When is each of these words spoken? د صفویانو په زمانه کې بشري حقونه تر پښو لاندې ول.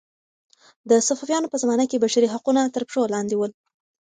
د 0.89 0.91
صفویانو 1.07 1.51
په 1.51 1.57
زمانه 1.63 1.85
کې 1.89 2.01
بشري 2.03 2.27
حقونه 2.33 2.61
تر 2.75 2.83
پښو 2.87 3.01
لاندې 3.13 3.35
ول. 3.37 3.51